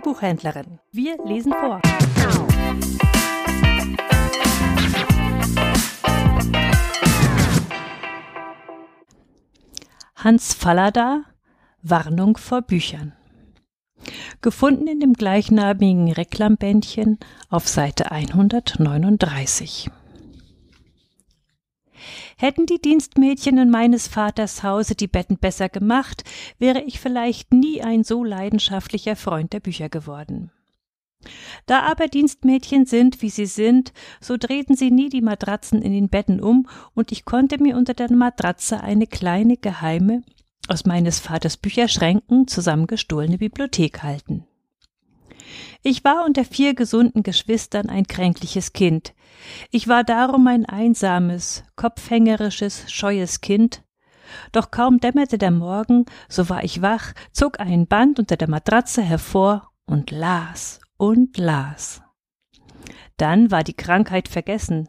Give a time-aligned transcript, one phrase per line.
[0.00, 0.78] Buchhändlerin.
[0.90, 1.80] Wir lesen vor.
[10.16, 11.24] Hans Fallada
[11.82, 13.12] Warnung vor Büchern.
[14.40, 19.90] Gefunden in dem gleichnamigen Reklambändchen auf Seite 139.
[22.36, 26.24] Hätten die Dienstmädchen in meines Vaters Hause die Betten besser gemacht,
[26.58, 30.50] wäre ich vielleicht nie ein so leidenschaftlicher Freund der Bücher geworden.
[31.66, 36.08] Da aber Dienstmädchen sind, wie sie sind, so drehten sie nie die Matratzen in den
[36.08, 40.22] Betten um, und ich konnte mir unter der Matratze eine kleine geheime,
[40.68, 44.46] aus meines Vaters Bücherschränken zusammengestohlene Bibliothek halten.
[45.84, 49.14] Ich war unter vier gesunden Geschwistern ein kränkliches Kind.
[49.72, 53.82] Ich war darum ein einsames, kopfhängerisches, scheues Kind.
[54.52, 59.02] Doch kaum dämmerte der Morgen, so war ich wach, zog ein Band unter der Matratze
[59.02, 62.00] hervor und las und las.
[63.16, 64.88] Dann war die Krankheit vergessen.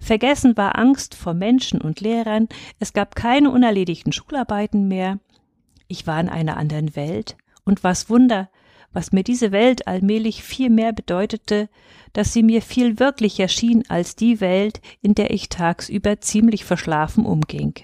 [0.00, 2.48] Vergessen war Angst vor Menschen und Lehrern,
[2.80, 5.20] es gab keine unerledigten Schularbeiten mehr.
[5.86, 8.50] Ich war in einer anderen Welt, und was Wunder,
[8.94, 11.68] was mir diese Welt allmählich viel mehr bedeutete,
[12.14, 17.26] dass sie mir viel wirklicher schien als die Welt, in der ich tagsüber ziemlich verschlafen
[17.26, 17.74] umging.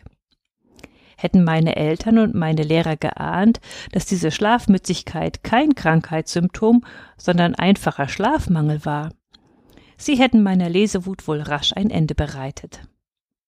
[1.19, 3.61] Hätten meine Eltern und meine Lehrer geahnt,
[3.93, 6.83] dass diese Schlafmützigkeit kein Krankheitssymptom,
[7.19, 9.11] sondern einfacher Schlafmangel war.
[9.99, 12.81] Sie hätten meiner Lesewut wohl rasch ein Ende bereitet.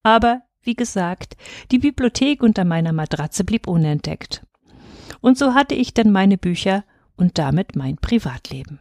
[0.03, 1.37] Aber, wie gesagt,
[1.71, 4.45] die Bibliothek unter meiner Matratze blieb unentdeckt.
[5.23, 6.85] Und so hatte ich denn meine Bücher
[7.17, 8.81] und damit mein Privatleben.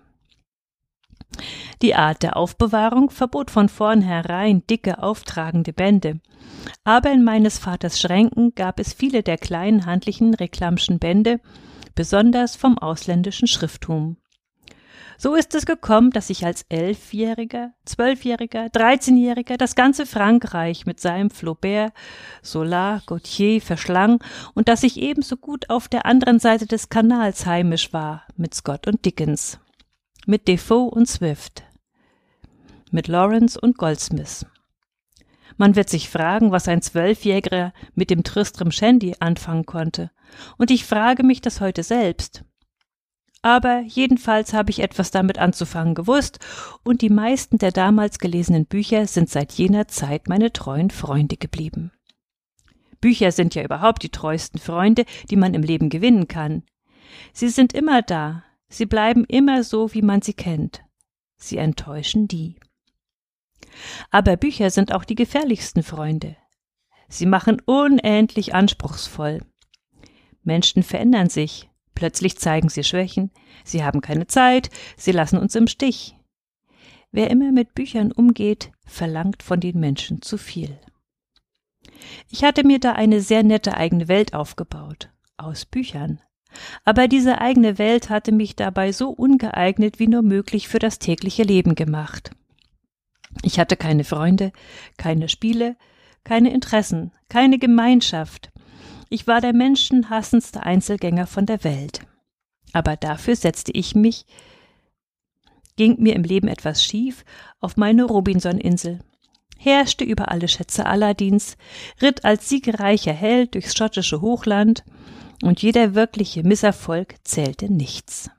[1.81, 6.19] Die Art der Aufbewahrung verbot von vornherein dicke, auftragende Bände.
[6.83, 11.39] Aber in meines Vaters Schränken gab es viele der kleinen handlichen Reklamschen Bände,
[11.95, 14.17] besonders vom ausländischen Schrifttum.
[15.21, 21.29] So ist es gekommen, dass ich als Elfjähriger, Zwölfjähriger, Dreizehnjähriger das ganze Frankreich mit seinem
[21.29, 21.93] Flaubert,
[22.41, 24.17] Solar, Gautier verschlang
[24.55, 28.87] und dass ich ebenso gut auf der anderen Seite des Kanals heimisch war, mit Scott
[28.87, 29.59] und Dickens,
[30.25, 31.61] mit Defoe und Swift,
[32.89, 34.47] mit Lawrence und Goldsmith.
[35.55, 40.09] Man wird sich fragen, was ein Zwölfjähriger mit dem Tristram Shandy anfangen konnte.
[40.57, 42.43] Und ich frage mich das heute selbst.
[43.41, 46.39] Aber jedenfalls habe ich etwas damit anzufangen gewusst,
[46.83, 51.91] und die meisten der damals gelesenen Bücher sind seit jener Zeit meine treuen Freunde geblieben.
[52.99, 56.63] Bücher sind ja überhaupt die treuesten Freunde, die man im Leben gewinnen kann.
[57.33, 60.83] Sie sind immer da, sie bleiben immer so, wie man sie kennt.
[61.37, 62.57] Sie enttäuschen die.
[64.11, 66.37] Aber Bücher sind auch die gefährlichsten Freunde.
[67.09, 69.41] Sie machen unendlich anspruchsvoll.
[70.43, 73.31] Menschen verändern sich, Plötzlich zeigen sie Schwächen,
[73.63, 76.15] sie haben keine Zeit, sie lassen uns im Stich.
[77.11, 80.79] Wer immer mit Büchern umgeht, verlangt von den Menschen zu viel.
[82.29, 86.21] Ich hatte mir da eine sehr nette eigene Welt aufgebaut, aus Büchern.
[86.83, 91.43] Aber diese eigene Welt hatte mich dabei so ungeeignet wie nur möglich für das tägliche
[91.43, 92.31] Leben gemacht.
[93.43, 94.51] Ich hatte keine Freunde,
[94.97, 95.77] keine Spiele,
[96.23, 98.51] keine Interessen, keine Gemeinschaft,
[99.11, 101.99] ich war der menschenhassendste Einzelgänger von der Welt.
[102.71, 104.25] Aber dafür setzte ich mich,
[105.75, 107.25] ging mir im Leben etwas schief,
[107.59, 109.01] auf meine Robinson-Insel,
[109.57, 111.57] herrschte über alle Schätze Aladins,
[112.01, 114.85] ritt als siegreicher Held durchs schottische Hochland,
[115.43, 118.29] und jeder wirkliche Misserfolg zählte nichts.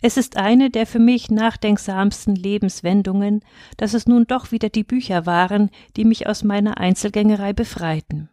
[0.00, 3.44] Es ist eine der für mich nachdenksamsten Lebenswendungen,
[3.76, 8.30] dass es nun doch wieder die Bücher waren, die mich aus meiner Einzelgängerei befreiten.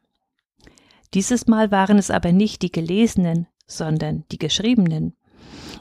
[1.13, 5.16] Dieses Mal waren es aber nicht die gelesenen, sondern die geschriebenen.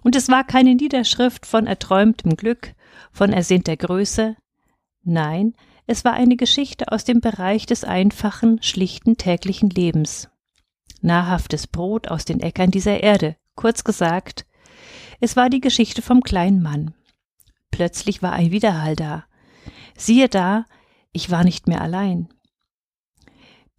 [0.03, 2.75] Und es war keine Niederschrift von erträumtem Glück,
[3.13, 4.37] von ersehnter Größe,
[5.03, 5.55] nein,
[5.87, 10.29] es war eine Geschichte aus dem Bereich des einfachen, schlichten täglichen Lebens.
[11.01, 14.47] Nahrhaftes Brot aus den Äckern dieser Erde, kurz gesagt,
[15.21, 16.95] es war die Geschichte vom kleinen Mann.
[17.71, 19.25] Plötzlich war ein Widerhall da.
[19.97, 20.67] Siehe da,
[21.13, 22.29] ich war nicht mehr allein.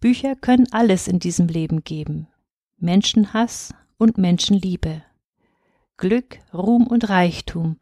[0.04, 2.28] Bücher können alles in diesem Leben geben.
[2.76, 5.02] Menschenhass und Menschenliebe.
[5.96, 7.80] Glück, Ruhm und Reichtum.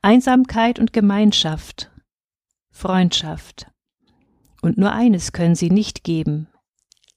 [0.00, 1.90] Einsamkeit und Gemeinschaft.
[2.70, 3.70] Freundschaft.
[4.62, 6.48] Und nur eines können sie nicht geben.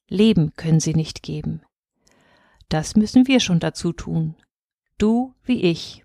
[0.09, 1.61] Leben können sie nicht geben.
[2.67, 4.35] Das müssen wir schon dazu tun.
[4.97, 6.03] Du wie ich.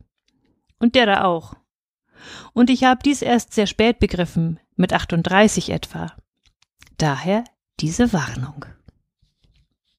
[0.79, 1.55] Und der da auch.
[2.53, 6.15] Und ich habe dies erst sehr spät begriffen, mit 38 etwa.
[6.99, 7.43] Daher
[7.81, 8.65] diese Warnung.